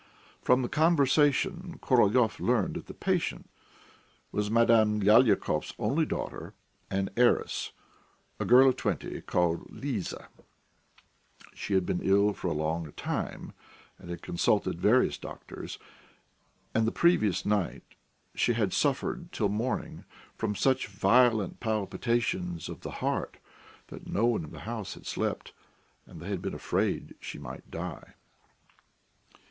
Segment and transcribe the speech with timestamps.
[0.41, 3.47] From the conversation Korolyov learned that the patient
[4.31, 6.55] was Madame Lyalikov's only daughter
[6.89, 7.71] and heiress,
[8.39, 10.27] a girl of twenty, called Liza;
[11.53, 13.53] she had been ill for a long time,
[13.99, 15.77] and had consulted various doctors,
[16.73, 17.83] and the previous night
[18.33, 20.05] she had suffered till morning
[20.35, 23.37] from such violent palpitations of the heart,
[23.89, 25.53] that no one in the house had slept,
[26.07, 28.15] and they had been afraid she might die.